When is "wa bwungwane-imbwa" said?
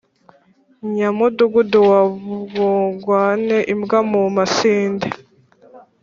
1.89-3.99